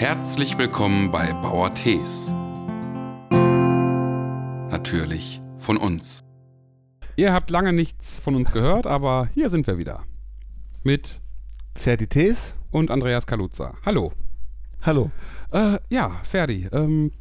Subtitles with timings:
[0.00, 2.32] Herzlich willkommen bei Bauer Tees.
[4.70, 6.20] Natürlich von uns.
[7.16, 10.04] Ihr habt lange nichts von uns gehört, aber hier sind wir wieder.
[10.84, 11.20] Mit
[11.76, 12.54] Ferdi Tees.
[12.70, 13.74] und Andreas Kaluza.
[13.84, 14.12] Hallo.
[14.80, 15.10] Hallo.
[15.52, 16.66] Äh, ja, Ferdi.
[16.72, 17.12] Ähm,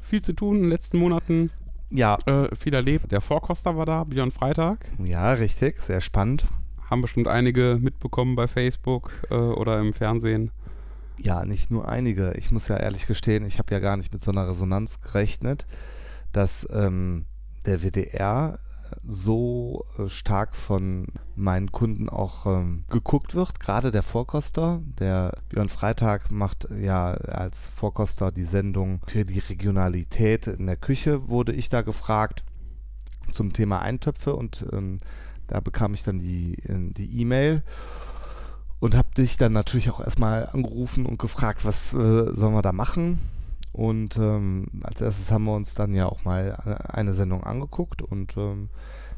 [0.00, 1.52] viel zu tun in den letzten Monaten.
[1.90, 3.12] Ja, Äh, viel erlebt.
[3.12, 4.90] Der Vorkoster war da, Björn Freitag.
[4.98, 6.46] ja, richtig, sehr spannend.
[6.90, 10.50] Haben bestimmt einige mitbekommen bei Facebook äh, oder im Fernsehen.
[11.18, 12.32] Ja, nicht nur einige.
[12.32, 15.66] Ich muss ja ehrlich gestehen, ich habe ja gar nicht mit so einer Resonanz gerechnet,
[16.32, 17.26] dass ähm,
[17.66, 18.58] der WDR
[19.06, 21.06] so äh, stark von
[21.36, 23.60] meinen Kunden auch ähm, geguckt wird.
[23.60, 30.46] Gerade der Vorkoster, der Björn Freitag macht ja als Vorkoster die Sendung für die Regionalität
[30.46, 32.44] in der Küche, wurde ich da gefragt
[33.32, 34.98] zum Thema Eintöpfe und ähm,
[35.46, 37.62] da bekam ich dann die äh, die E-Mail
[38.84, 42.74] und habe dich dann natürlich auch erstmal angerufen und gefragt, was äh, sollen wir da
[42.74, 43.18] machen.
[43.72, 48.02] Und ähm, als erstes haben wir uns dann ja auch mal äh, eine Sendung angeguckt
[48.02, 48.68] und ähm,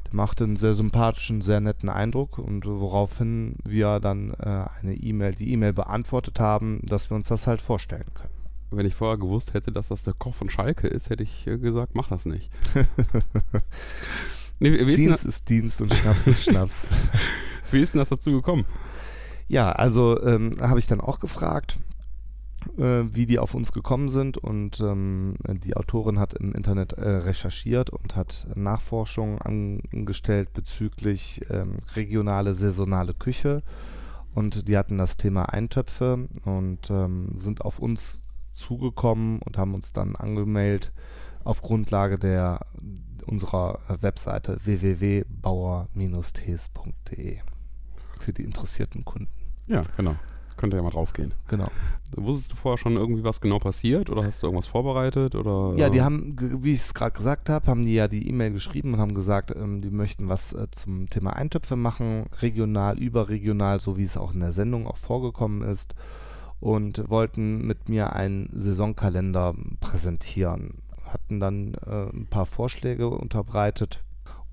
[0.07, 5.35] der machte einen sehr sympathischen, sehr netten Eindruck und woraufhin wir dann äh, eine E-Mail,
[5.35, 8.35] die E-Mail beantwortet haben, dass wir uns das halt vorstellen können.
[8.71, 11.59] Wenn ich vorher gewusst hätte, dass das der Koch von Schalke ist, hätte ich äh,
[11.59, 12.53] gesagt, mach das nicht.
[14.61, 16.87] nee, Dienst ist Dienst und Schnaps ist Schnaps.
[17.73, 18.65] wie ist denn das dazu gekommen?
[19.49, 21.79] Ja, also ähm, habe ich dann auch gefragt,
[22.79, 27.09] äh, wie die auf uns gekommen sind und ähm, die Autorin hat im Internet äh,
[27.09, 29.39] recherchiert und hat Nachforschungen
[29.93, 33.63] angestellt bezüglich ähm, regionale, saisonale Küche.
[34.35, 39.93] Und die hatten das Thema Eintöpfe und ähm, sind auf uns zugekommen und haben uns
[39.93, 40.93] dann angemeldet
[41.45, 42.67] auf Grundlage der
[43.27, 47.39] unserer Webseite www.bauer-tees.de
[48.21, 49.29] für die interessierten Kunden.
[49.67, 50.17] Ja, genau.
[50.57, 51.33] Könnt ihr ja mal drauf gehen.
[51.49, 51.69] Genau.
[52.17, 55.35] Wusstest du vorher schon irgendwie, was genau passiert oder hast du irgendwas vorbereitet?
[55.35, 58.27] Oder, Ja, die äh, haben, wie ich es gerade gesagt habe, haben die ja die
[58.29, 62.99] E-Mail geschrieben und haben gesagt, ähm, die möchten was äh, zum Thema Eintöpfe machen, regional,
[62.99, 65.95] überregional, so wie es auch in der Sendung auch vorgekommen ist
[66.59, 70.83] und wollten mit mir einen Saisonkalender präsentieren.
[71.05, 74.03] Hatten dann äh, ein paar Vorschläge unterbreitet.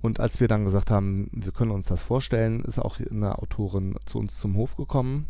[0.03, 3.95] Und als wir dann gesagt haben, wir können uns das vorstellen, ist auch eine Autorin
[4.05, 5.27] zu uns zum Hof gekommen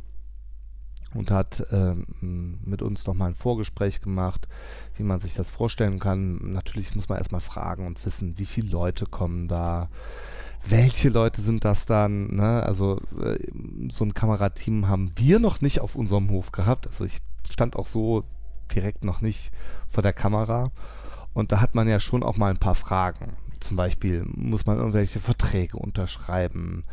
[1.14, 2.08] und hat ähm,
[2.66, 4.48] mit uns nochmal ein Vorgespräch gemacht,
[4.98, 6.54] wie man sich das vorstellen kann.
[6.54, 9.90] Natürlich muss man erstmal fragen und wissen, wie viele Leute kommen da,
[10.68, 12.36] welche Leute sind das dann.
[12.38, 12.64] Ne?
[12.64, 13.38] Also äh,
[13.92, 16.88] so ein Kamerateam haben wir noch nicht auf unserem Hof gehabt.
[16.88, 18.24] Also ich stand auch so
[18.74, 19.52] direkt noch nicht
[19.88, 20.72] vor der Kamera.
[21.36, 23.38] Und da hat man ja schon auch mal ein paar Fragen.
[23.64, 26.84] Zum Beispiel muss man irgendwelche Verträge unterschreiben.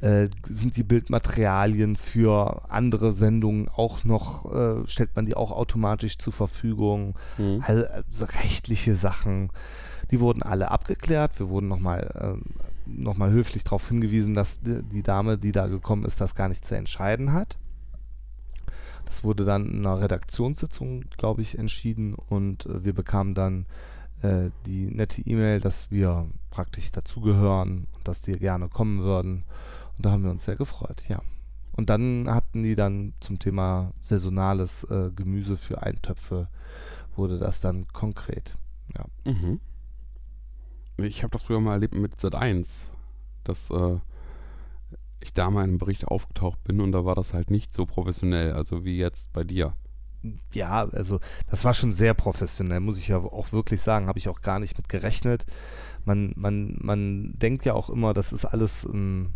[0.00, 6.18] Äh, sind die Bildmaterialien für andere Sendungen auch noch, äh, stellt man die auch automatisch
[6.18, 7.14] zur Verfügung?
[7.38, 7.62] Mhm.
[7.66, 9.50] Also, also rechtliche Sachen,
[10.10, 11.38] die wurden alle abgeklärt.
[11.38, 12.42] Wir wurden nochmal ähm,
[12.86, 16.48] noch mal höflich darauf hingewiesen, dass die, die Dame, die da gekommen ist, das gar
[16.48, 17.56] nicht zu entscheiden hat.
[19.06, 23.66] Das wurde dann in einer Redaktionssitzung, glaube ich, entschieden und äh, wir bekamen dann
[24.24, 29.44] äh, die nette E-Mail, dass wir praktisch dazugehören und dass die gerne kommen würden.
[29.96, 31.20] Und da haben wir uns sehr gefreut, ja.
[31.76, 36.48] Und dann hatten die dann zum Thema saisonales äh, Gemüse für Eintöpfe,
[37.16, 38.56] wurde das dann konkret.
[38.96, 39.04] Ja.
[39.30, 39.60] Mhm.
[40.96, 42.92] Ich habe das früher mal erlebt mit Z1,
[43.42, 43.98] dass äh,
[45.20, 47.84] ich da mal in einem Bericht aufgetaucht bin und da war das halt nicht so
[47.86, 49.74] professionell, also wie jetzt bei dir.
[50.52, 51.20] Ja, also
[51.50, 54.58] das war schon sehr professionell, muss ich ja auch wirklich sagen, habe ich auch gar
[54.58, 55.44] nicht mit gerechnet.
[56.04, 59.34] Man, man, man denkt ja auch immer, das ist alles, ähm,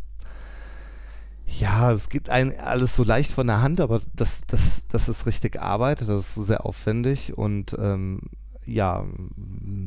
[1.47, 5.27] ja, es gibt ein alles so leicht von der Hand, aber das, das, das ist
[5.27, 8.21] richtig Arbeit, das ist sehr aufwendig und ähm,
[8.66, 9.06] ja,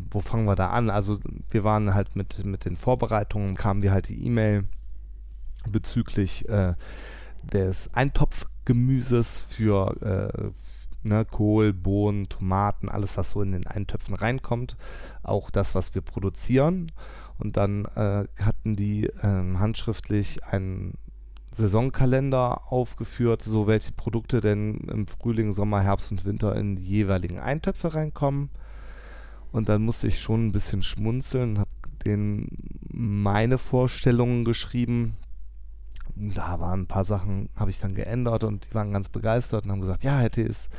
[0.09, 0.90] wo fangen wir da an?
[0.90, 1.19] Also
[1.50, 4.63] wir waren halt mit, mit den Vorbereitungen, kamen wir halt die E-Mail
[5.69, 6.73] bezüglich äh,
[7.44, 10.49] des Eintopfgemüses für äh,
[11.03, 14.78] ne, Kohl, Bohnen, Tomaten, alles, was so in den Eintöpfen reinkommt.
[15.24, 16.92] Auch das, was wir produzieren.
[17.38, 20.98] Und dann äh, hatten die ähm, handschriftlich einen
[21.52, 27.40] Saisonkalender aufgeführt, so welche Produkte denn im Frühling, Sommer, Herbst und Winter in die jeweiligen
[27.40, 28.50] Eintöpfe reinkommen.
[29.52, 31.70] Und dann musste ich schon ein bisschen schmunzeln, habe
[32.06, 32.48] denen
[32.90, 35.18] meine Vorstellungen geschrieben.
[36.29, 39.72] Da waren ein paar Sachen, habe ich dann geändert und die waren ganz begeistert und
[39.72, 40.70] haben gesagt, ja, hätte es,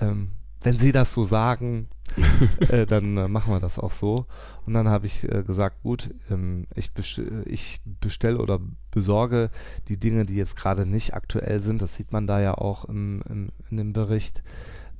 [0.00, 0.32] ähm,
[0.62, 1.88] wenn Sie das so sagen,
[2.60, 4.26] äh, dann äh, machen wir das auch so.
[4.66, 8.58] Und dann habe ich äh, gesagt, gut, ähm, ich, bestell, ich bestelle oder
[8.90, 9.50] besorge
[9.88, 11.80] die Dinge, die jetzt gerade nicht aktuell sind.
[11.80, 14.42] Das sieht man da ja auch im, im, in dem Bericht,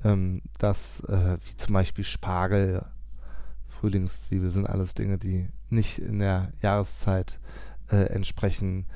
[0.05, 2.85] ähm, dass äh, wie zum Beispiel Spargel,
[3.69, 7.39] Frühlingszwiebel sind alles Dinge, die nicht in der Jahreszeit
[7.91, 8.87] äh, entsprechen,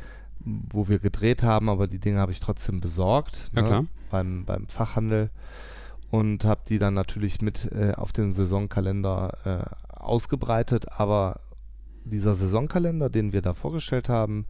[0.45, 3.89] wo wir gedreht haben, aber die Dinge habe ich trotzdem besorgt Ja, ne.
[4.11, 5.31] Beim, beim Fachhandel
[6.11, 10.93] und habe die dann natürlich mit äh, auf den Saisonkalender äh, ausgebreitet.
[10.93, 11.41] Aber
[12.05, 14.47] dieser Saisonkalender, den wir da vorgestellt haben,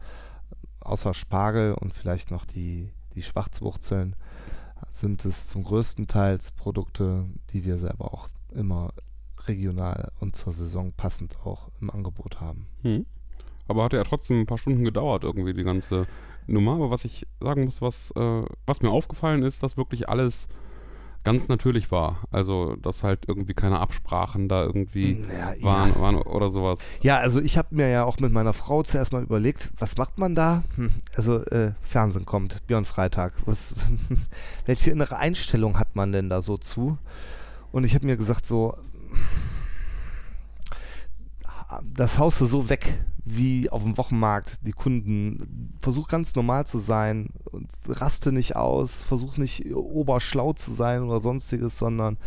[0.81, 4.15] außer Spargel und vielleicht noch die, die Schwarzwurzeln,
[4.91, 8.93] sind es zum größten Teil Produkte, die wir selber auch immer
[9.47, 12.67] regional und zur Saison passend auch im Angebot haben.
[12.83, 13.05] Hm.
[13.67, 16.07] Aber hat ja trotzdem ein paar Stunden gedauert, irgendwie die ganze
[16.47, 16.73] Nummer.
[16.73, 20.47] Aber was ich sagen muss, was, äh, was mir aufgefallen ist, dass wirklich alles
[21.25, 22.19] ganz natürlich war.
[22.31, 26.79] Also, dass halt irgendwie keine Absprachen da irgendwie Ja, waren, waren oder sowas.
[27.01, 30.17] Ja, also ich habe mir ja auch mit meiner Frau zuerst mal überlegt, was macht
[30.19, 30.63] man da?
[30.75, 33.33] Hm, also äh, Fernsehen kommt, Björn Freitag.
[33.45, 33.73] Was,
[34.65, 36.97] welche innere Einstellung hat man denn da so zu?
[37.71, 38.77] Und ich habe mir gesagt, so,
[41.95, 44.65] das haust du so weg wie auf dem Wochenmarkt.
[44.65, 50.71] Die Kunden, versuch ganz normal zu sein, und raste nicht aus, versuch nicht oberschlau zu
[50.71, 52.17] sein oder sonstiges, sondern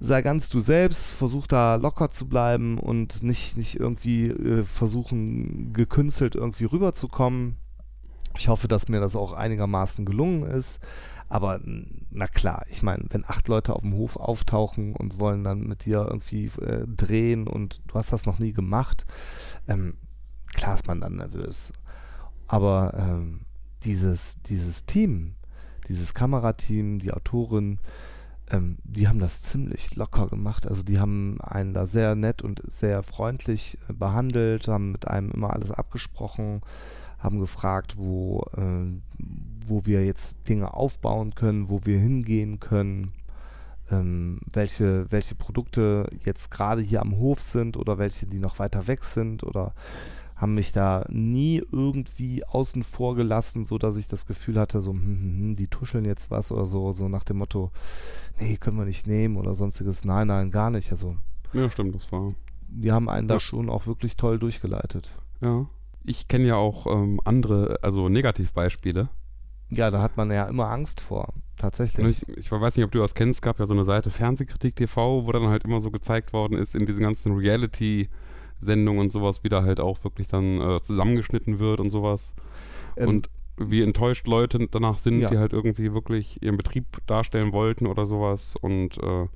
[0.00, 5.72] sei ganz du selbst, versuch da locker zu bleiben und nicht, nicht irgendwie äh, versuchen,
[5.72, 7.56] gekünstelt irgendwie rüberzukommen.
[8.36, 10.80] Ich hoffe, dass mir das auch einigermaßen gelungen ist.
[11.34, 11.58] Aber
[12.12, 15.84] na klar, ich meine, wenn acht Leute auf dem Hof auftauchen und wollen dann mit
[15.84, 19.04] dir irgendwie äh, drehen und du hast das noch nie gemacht,
[19.66, 19.96] ähm,
[20.54, 21.72] klar ist man dann nervös.
[22.46, 23.40] Aber ähm,
[23.82, 25.34] dieses, dieses Team,
[25.88, 27.80] dieses Kamerateam, die Autorin,
[28.52, 30.68] ähm, die haben das ziemlich locker gemacht.
[30.68, 35.32] Also die haben einen da sehr nett und sehr freundlich äh, behandelt, haben mit einem
[35.32, 36.60] immer alles abgesprochen,
[37.18, 39.00] haben gefragt, wo, äh,
[39.66, 43.12] wo wir jetzt Dinge aufbauen können, wo wir hingehen können,
[43.90, 48.86] ähm, welche, welche Produkte jetzt gerade hier am Hof sind oder welche, die noch weiter
[48.86, 49.74] weg sind oder
[50.36, 54.90] haben mich da nie irgendwie außen vor gelassen, so dass ich das Gefühl hatte, so,
[54.92, 57.70] hm, hm, hm, die tuscheln jetzt was oder so, so nach dem Motto,
[58.40, 60.04] nee, können wir nicht nehmen oder sonstiges.
[60.04, 60.90] Nein, nein, gar nicht.
[60.90, 61.16] Also,
[61.52, 62.34] Ja, stimmt, das war.
[62.68, 63.40] die haben einen da Ja.
[63.40, 65.10] schon auch wirklich toll durchgeleitet.
[65.40, 65.66] Ja.
[66.02, 69.08] Ich kenne ja auch ähm, andere, also Negativbeispiele.
[69.76, 72.22] Ja, da hat man ja immer Angst vor, tatsächlich.
[72.28, 74.76] Ich, ich weiß nicht, ob du das kennst, es gab ja so eine Seite Fernsehkritik
[74.76, 79.44] TV, wo dann halt immer so gezeigt worden ist in diesen ganzen Reality-Sendungen und sowas,
[79.44, 82.34] wie da halt auch wirklich dann äh, zusammengeschnitten wird und sowas.
[82.96, 85.28] Ähm, und wie enttäuscht Leute danach sind, Ja.
[85.28, 88.56] die halt irgendwie wirklich ihren Betrieb darstellen wollten oder sowas.
[88.56, 89.26] Und äh,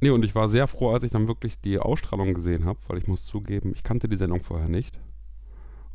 [0.00, 2.98] nee, und ich war sehr froh, als ich dann wirklich die Ausstrahlung gesehen habe, weil
[2.98, 4.98] ich muss zugeben, ich kannte die Sendung vorher nicht.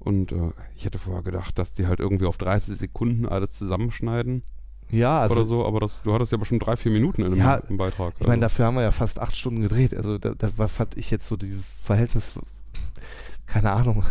[0.05, 4.43] Und äh, ich hätte vorher gedacht, dass die halt irgendwie auf 30 Sekunden alles zusammenschneiden
[4.89, 7.39] ja, also oder so, aber das, du hattest ja bestimmt drei, vier Minuten in dem,
[7.39, 8.13] Ja, im Beitrag.
[8.19, 8.41] Ich meine, also.
[8.41, 9.95] dafür haben wir ja fast acht Stunden gedreht.
[9.95, 12.35] Also da, da fand ich jetzt so dieses Verhältnis,
[13.47, 14.03] keine Ahnung.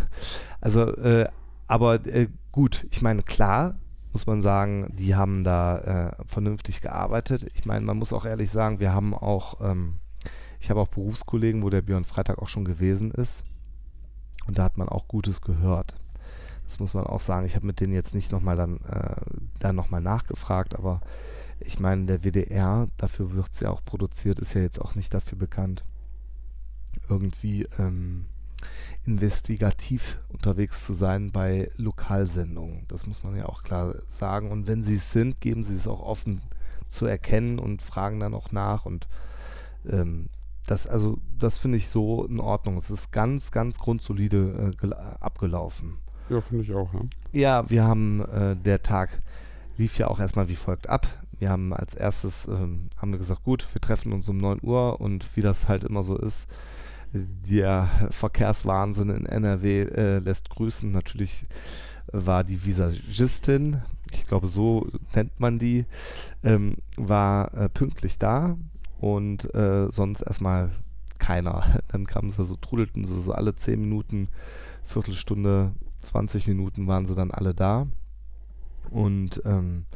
[0.61, 1.29] Also, äh,
[1.67, 3.76] aber äh, gut, ich meine, klar
[4.12, 7.46] muss man sagen, die haben da äh, vernünftig gearbeitet.
[7.55, 9.96] Ich meine, man muss auch ehrlich sagen, wir haben auch, ähm,
[10.61, 13.44] ich habe auch Berufskollegen, wo der Björn Freitag auch schon gewesen ist.
[14.46, 15.94] Und da hat man auch Gutes gehört.
[16.64, 17.46] Das muss man auch sagen.
[17.46, 19.17] Ich habe mit denen jetzt nicht nochmal dann, äh,
[19.58, 21.00] dann nochmal nachgefragt, aber
[21.60, 25.13] ich meine, der WDR, dafür wird es ja auch produziert, ist ja jetzt auch nicht
[25.15, 25.84] dafür bekannt,
[27.08, 28.27] irgendwie ähm,
[29.05, 32.86] investigativ unterwegs zu sein bei Lokalsendungen.
[32.89, 34.51] Das muss man ja auch klar sagen.
[34.51, 36.41] Und wenn sie es sind, geben sie es auch offen
[36.89, 38.86] zu erkennen und fragen dann auch nach.
[38.86, 39.06] Und
[39.89, 40.29] ähm,
[40.67, 42.77] das, also, das finde ich so in Ordnung.
[42.79, 45.99] Es ist ganz, ganz grundsolide äh, gel- abgelaufen.
[46.31, 47.01] ja, finde ich auch, ja.
[47.33, 49.23] Ja, wir haben, äh, der Tag
[49.77, 51.06] lief ja auch erstmal wie folgt ab.
[51.39, 55.01] Wir haben als erstes, ähm, haben wir gesagt, gut, wir treffen uns um 9 Uhr
[55.01, 56.47] und wie das halt immer so ist,
[57.13, 60.91] der Verkehrswahnsinn in NRW äh, lässt grüßen.
[60.91, 61.47] Natürlich
[62.13, 65.85] war die Visagistin, ich glaube so nennt man die,
[66.43, 68.56] ähm, war äh, pünktlich da
[69.05, 70.70] und äh, sonst erstmal
[71.19, 71.63] keiner.
[71.89, 74.29] Dann kamen sie so, trudelten sie so alle 10 Minuten,
[74.82, 77.87] Viertelstunde 20 Minuten waren sie dann alle da.
[78.91, 79.87] Und ähm,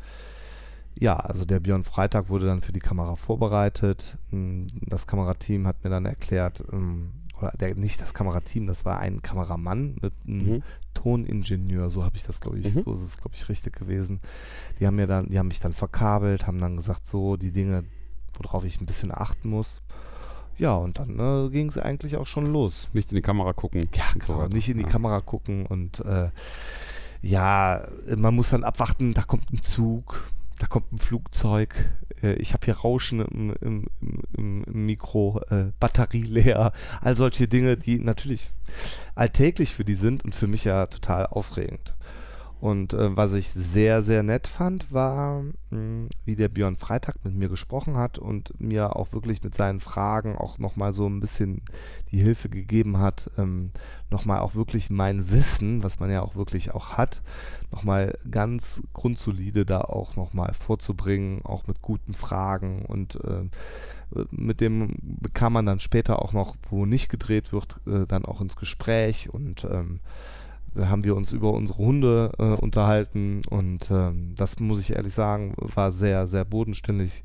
[0.95, 4.17] ja, also der Björn Freitag wurde dann für die Kamera vorbereitet.
[4.31, 8.99] Mm, Das Kamerateam hat mir dann erklärt, ähm, oder der, nicht das Kamerateam, das war
[8.99, 10.63] ein Kameramann mit einem Mhm.
[10.95, 12.83] Toningenieur, so habe ich das, glaube ich, Mhm.
[12.85, 14.21] so ist es, glaube ich, richtig gewesen.
[14.81, 17.85] Die haben mir dann, die haben mich dann verkabelt, haben dann gesagt, so, die Dinge,
[18.39, 19.83] worauf ich ein bisschen achten muss.
[20.59, 22.89] Ja, und dann äh, ging es eigentlich auch schon los.
[22.93, 23.89] Nicht in die Kamera gucken.
[23.95, 24.89] Ja, und so nicht in die ja.
[24.89, 26.31] Kamera gucken und äh,
[27.23, 31.91] ja, man muss dann abwarten, da kommt ein Zug, da kommt ein Flugzeug,
[32.23, 33.87] äh, ich habe hier Rauschen im, im,
[34.37, 38.51] im, im Mikro, äh, Batterie leer, all solche Dinge, die natürlich
[39.15, 41.95] alltäglich für die sind und für mich ja total aufregend.
[42.61, 47.35] Und äh, was ich sehr, sehr nett fand, war, mh, wie der Björn Freitag mit
[47.35, 51.63] mir gesprochen hat und mir auch wirklich mit seinen Fragen auch nochmal so ein bisschen
[52.11, 53.71] die Hilfe gegeben hat, ähm,
[54.11, 57.23] nochmal auch wirklich mein Wissen, was man ja auch wirklich auch hat,
[57.71, 62.85] nochmal ganz grundsolide da auch nochmal vorzubringen, auch mit guten Fragen.
[62.87, 63.49] Und äh,
[64.31, 68.41] mit dem bekam man dann später auch noch, wo nicht gedreht wird, äh, dann auch
[68.41, 69.31] ins Gespräch.
[69.31, 70.01] Und ähm,
[70.79, 75.13] da haben wir uns über unsere Hunde äh, unterhalten und ähm, das muss ich ehrlich
[75.13, 77.25] sagen, war sehr, sehr bodenständig,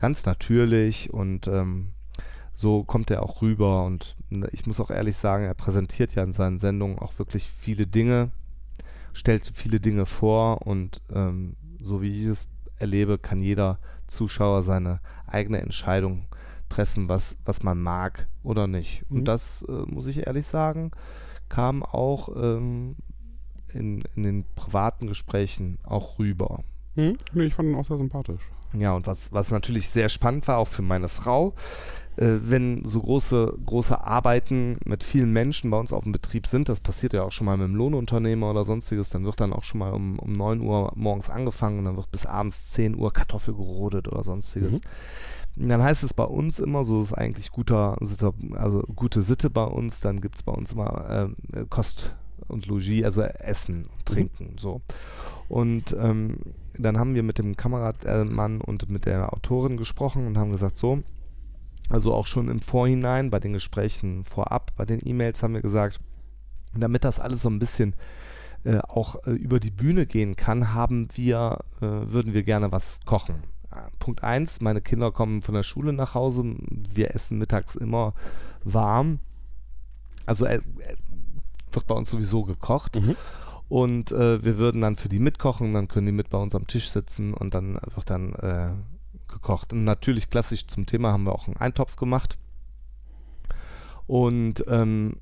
[0.00, 1.88] ganz natürlich und ähm,
[2.54, 4.16] so kommt er auch rüber und
[4.52, 8.30] ich muss auch ehrlich sagen, er präsentiert ja in seinen Sendungen auch wirklich viele Dinge,
[9.12, 12.46] stellt viele Dinge vor und ähm, so wie ich es
[12.78, 16.24] erlebe, kann jeder Zuschauer seine eigene Entscheidung
[16.70, 19.04] treffen, was, was man mag oder nicht.
[19.10, 19.18] Mhm.
[19.18, 20.90] Und das äh, muss ich ehrlich sagen,
[21.54, 22.96] kam auch ähm,
[23.72, 26.64] in, in den privaten Gesprächen auch rüber.
[26.96, 27.16] Hm?
[27.32, 28.42] Nee, ich fand ihn auch sehr sympathisch.
[28.72, 31.54] Ja, und was, was natürlich sehr spannend war, auch für meine Frau,
[32.16, 36.68] äh, wenn so große, große Arbeiten mit vielen Menschen bei uns auf dem Betrieb sind,
[36.68, 39.62] das passiert ja auch schon mal mit einem Lohnunternehmer oder sonstiges, dann wird dann auch
[39.62, 43.12] schon mal um, um 9 Uhr morgens angefangen und dann wird bis abends 10 Uhr
[43.12, 44.74] Kartoffel gerodet oder sonstiges.
[44.74, 44.84] Und
[45.56, 50.00] Dann heißt es bei uns immer, so ist eigentlich guter, also gute Sitte bei uns,
[50.00, 52.16] dann gibt es bei uns immer äh, Kost
[52.48, 54.80] und Logis, also Essen und Trinken, so.
[55.48, 56.38] Und ähm,
[56.76, 61.02] dann haben wir mit dem Kameramann und mit der Autorin gesprochen und haben gesagt, so,
[61.88, 66.00] also auch schon im Vorhinein, bei den Gesprächen vorab, bei den E-Mails haben wir gesagt,
[66.76, 67.94] damit das alles so ein bisschen
[68.64, 72.98] äh, auch äh, über die Bühne gehen kann, haben wir, äh, würden wir gerne was
[73.04, 73.44] kochen.
[73.98, 78.14] Punkt eins: meine Kinder kommen von der Schule nach Hause, wir essen mittags immer
[78.62, 79.18] warm.
[80.26, 80.96] Also äh, äh,
[81.72, 82.96] wird bei uns sowieso gekocht.
[82.96, 83.16] Mhm.
[83.68, 86.66] Und äh, wir würden dann für die mitkochen, dann können die mit bei uns am
[86.66, 88.72] Tisch sitzen und dann wird dann äh,
[89.26, 89.72] gekocht.
[89.72, 92.36] Und natürlich klassisch zum Thema haben wir auch einen Eintopf gemacht.
[94.06, 95.16] Und ähm,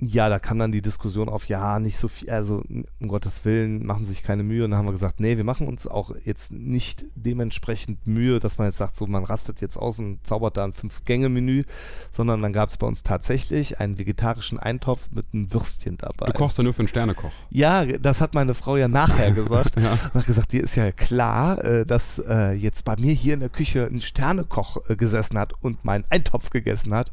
[0.00, 2.62] ja, da kam dann die Diskussion auf, ja, nicht so viel, also
[3.00, 4.64] um Gottes Willen, machen sich keine Mühe.
[4.64, 8.56] Und dann haben wir gesagt, nee, wir machen uns auch jetzt nicht dementsprechend Mühe, dass
[8.56, 11.64] man jetzt sagt, so man rastet jetzt aus und zaubert da ein Fünf-Gänge-Menü,
[12.10, 16.26] sondern dann gab es bei uns tatsächlich einen vegetarischen Eintopf mit einem Würstchen dabei.
[16.26, 17.32] Du kochst ja nur für einen Sternekoch.
[17.50, 19.74] Ja, das hat meine Frau ja nachher gesagt.
[19.80, 19.92] Ja.
[19.92, 23.40] Und hat gesagt, dir ist ja klar, äh, dass äh, jetzt bei mir hier in
[23.40, 27.10] der Küche ein Sternekoch äh, gesessen hat und meinen Eintopf gegessen hat.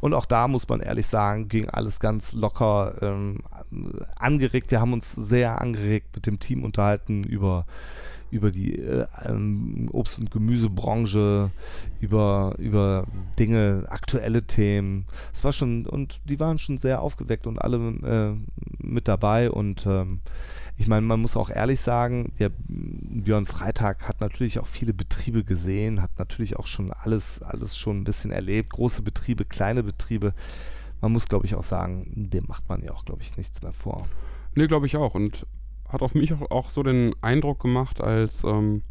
[0.00, 3.40] Und auch da muss man ehrlich sagen, ging alles ganz locker ähm,
[4.16, 4.70] angeregt.
[4.70, 7.66] Wir haben uns sehr angeregt mit dem Team unterhalten über
[8.30, 11.50] über die äh, ähm, Obst- und Gemüsebranche,
[12.00, 13.06] über, über
[13.38, 15.06] Dinge, aktuelle Themen.
[15.32, 19.50] Es war schon, und die waren schon sehr aufgeweckt und alle äh, mit dabei.
[19.50, 20.20] Und ähm,
[20.76, 25.42] ich meine, man muss auch ehrlich sagen, der Björn Freitag hat natürlich auch viele Betriebe
[25.42, 28.70] gesehen, hat natürlich auch schon alles, alles schon ein bisschen erlebt.
[28.70, 30.34] Große Betriebe, kleine Betriebe.
[31.00, 33.72] Man muss, glaube ich, auch sagen, dem macht man ja auch, glaube ich, nichts mehr
[33.72, 34.08] vor.
[34.54, 35.14] Nee, glaube ich auch.
[35.14, 35.46] Und
[35.88, 38.82] hat auf mich auch, auch so den Eindruck gemacht, als ähm,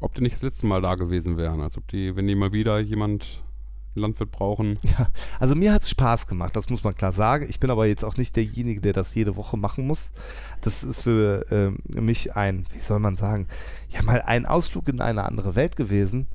[0.00, 1.60] ob die nicht das letzte Mal da gewesen wären.
[1.60, 3.42] Als ob die, wenn die mal wieder jemand
[3.98, 4.78] Landwirt brauchen.
[4.88, 7.46] Ja, also mir hat es Spaß gemacht, das muss man klar sagen.
[7.48, 10.10] Ich bin aber jetzt auch nicht derjenige, der das jede Woche machen muss.
[10.62, 13.48] Das ist für ähm, mich ein, wie soll man sagen,
[13.90, 16.26] ja mal ein Ausflug in eine andere Welt gewesen.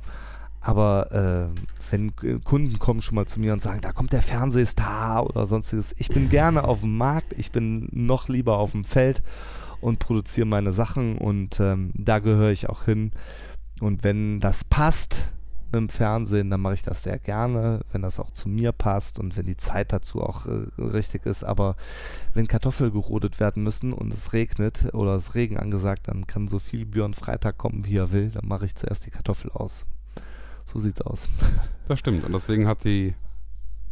[0.64, 5.26] Aber äh, wenn Kunden kommen schon mal zu mir und sagen, da kommt der Fernsehstar
[5.26, 9.22] oder sonstiges, ich bin gerne auf dem Markt, ich bin noch lieber auf dem Feld
[9.82, 13.12] und produziere meine Sachen und ähm, da gehöre ich auch hin.
[13.82, 15.28] Und wenn das passt
[15.66, 19.20] mit dem Fernsehen, dann mache ich das sehr gerne, wenn das auch zu mir passt
[19.20, 21.44] und wenn die Zeit dazu auch äh, richtig ist.
[21.44, 21.76] Aber
[22.34, 26.60] wenn Kartoffeln gerodet werden müssen und es regnet oder es Regen angesagt, dann kann so
[26.60, 28.30] viel Björn Freitag kommen, wie er will.
[28.30, 29.86] Dann mache ich zuerst die Kartoffel aus.
[30.74, 31.30] So sieht's aus.
[31.88, 32.24] Das stimmt.
[32.24, 33.14] Und deswegen hat die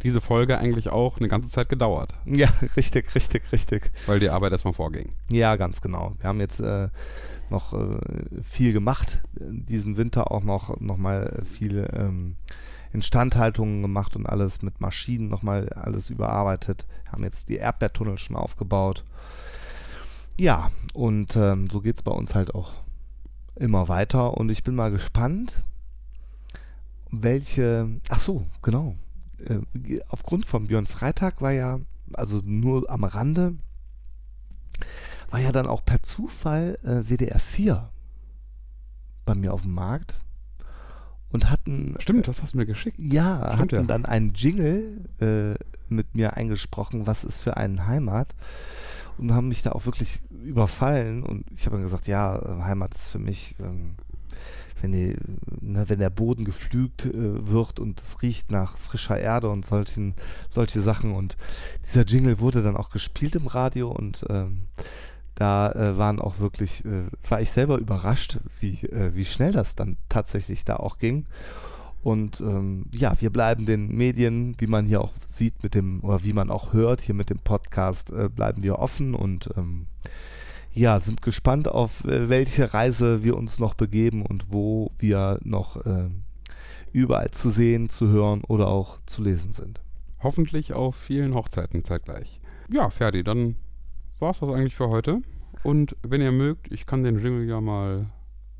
[0.02, 3.92] diese Folge eigentlich auch eine ganze Zeit gedauert, Ja, richtig, richtig, richtig.
[4.06, 5.10] weil die Arbeit erstmal vorging.
[5.30, 6.14] Ja, ganz genau.
[6.18, 6.88] Wir haben jetzt äh,
[7.50, 7.98] noch äh,
[8.42, 12.34] viel gemacht, diesen Winter auch noch, noch mal viel ähm,
[12.92, 16.86] Instandhaltungen gemacht und alles mit Maschinen nochmal alles überarbeitet.
[17.04, 19.04] Wir haben jetzt die Erdbeertunnel schon aufgebaut.
[20.36, 22.72] Ja, und ähm, so geht es bei uns halt auch
[23.54, 25.62] immer weiter und ich bin mal gespannt,
[27.12, 28.96] welche, ach so, genau.
[29.46, 31.78] Äh, aufgrund von Björn Freitag war ja,
[32.14, 33.54] also nur am Rande,
[35.30, 37.88] war ja dann auch per Zufall äh, WDR 4
[39.24, 40.16] bei mir auf dem Markt
[41.32, 41.94] und hatten.
[41.98, 42.98] Stimmt, das hast du mir geschickt.
[42.98, 43.82] Ja, Stimmt, hatten ja.
[43.82, 45.54] dann einen Jingle äh,
[45.88, 48.28] mit mir eingesprochen, was ist für einen Heimat.
[49.18, 51.22] Und haben mich da auch wirklich überfallen.
[51.22, 53.94] Und ich habe dann gesagt, ja, äh, Heimat ist für mich, ähm,
[54.82, 55.16] wenn, die,
[55.60, 60.14] ne, wenn der Boden geflügt äh, wird und es riecht nach frischer Erde und solchen,
[60.48, 61.12] solche Sachen.
[61.12, 61.36] Und
[61.86, 64.64] dieser Jingle wurde dann auch gespielt im Radio und ähm,
[65.34, 69.74] da äh, waren auch wirklich, äh, war ich selber überrascht, wie, äh, wie schnell das
[69.74, 71.26] dann tatsächlich da auch ging.
[72.02, 76.24] Und ähm, ja, wir bleiben den Medien, wie man hier auch sieht mit dem, oder
[76.24, 79.86] wie man auch hört, hier mit dem Podcast, äh, bleiben wir offen und ähm,
[80.74, 85.84] ja, sind gespannt auf äh, welche Reise wir uns noch begeben und wo wir noch
[85.84, 86.08] äh,
[86.92, 89.80] überall zu sehen, zu hören oder auch zu lesen sind.
[90.22, 92.40] Hoffentlich auf vielen Hochzeiten zeitgleich.
[92.70, 93.56] Ja, Ferdi, dann
[94.18, 95.20] war es das eigentlich für heute.
[95.62, 98.06] Und wenn ihr mögt, ich kann den Jingle ja mal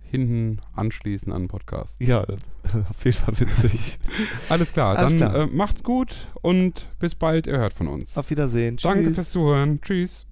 [0.02, 2.00] hinten anschließen an den Podcast.
[2.00, 2.22] Ja,
[2.90, 3.98] auf jeden Fall witzig.
[4.48, 5.34] Alles klar, Alles dann klar.
[5.44, 8.18] Äh, macht's gut und bis bald, ihr hört von uns.
[8.18, 8.76] auf Wiedersehen.
[8.82, 9.14] Danke Tschüss.
[9.14, 9.80] fürs Zuhören.
[9.80, 10.26] Tschüss.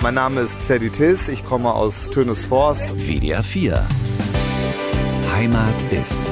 [0.00, 2.88] Mein Name ist Ferdi Tiss, ich komme aus Tönesforst.
[3.04, 3.84] WDR 4.
[5.34, 6.22] Heimat ist.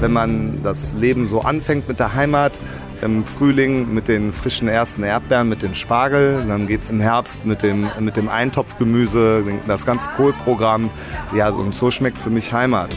[0.00, 2.60] Wenn man das Leben so anfängt mit der Heimat,
[3.00, 7.46] im Frühling mit den frischen ersten Erdbeeren, mit den Spargel, dann geht es im Herbst
[7.46, 10.90] mit dem, mit dem Eintopfgemüse, das ganze Kohlprogramm.
[11.34, 12.90] Ja, und so schmeckt für mich Heimat.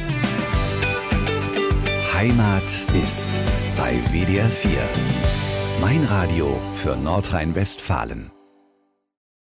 [2.14, 2.64] Heimat
[3.02, 3.30] ist
[3.78, 4.72] bei WDR 4.
[5.80, 8.32] Mein Radio für Nordrhein-Westfalen.